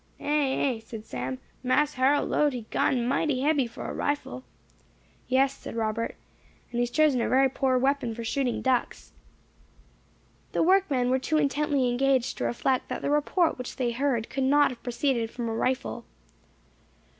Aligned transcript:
"Eh! 0.19 0.23
eh!" 0.25 0.79
said 0.83 1.05
Sam, 1.05 1.37
"Mas 1.61 1.93
Harrol 1.93 2.25
load 2.25 2.53
he 2.53 2.65
gun 2.71 3.07
mighty 3.07 3.41
hebby 3.41 3.67
for 3.67 3.85
a 3.87 3.93
rifle!" 3.93 4.43
"Yes," 5.27 5.53
said 5.55 5.75
Robert, 5.75 6.15
"and 6.71 6.79
he 6.79 6.79
has 6.79 6.89
chosen 6.89 7.21
a 7.21 7.29
very 7.29 7.47
poor 7.47 7.77
weapon 7.77 8.15
for 8.15 8.23
shooting 8.23 8.63
ducks." 8.63 9.11
The 10.53 10.63
workmen 10.63 11.11
were 11.11 11.19
too 11.19 11.37
intently 11.37 11.87
engaged 11.87 12.39
to 12.39 12.45
reflect 12.45 12.87
that 12.89 13.03
the 13.03 13.11
report 13.11 13.59
which 13.59 13.75
they 13.75 13.91
heard 13.91 14.27
could 14.31 14.43
not 14.45 14.71
have 14.71 14.81
proceeded 14.81 15.29
from 15.29 15.47
a 15.47 15.53
rifle. 15.53 16.03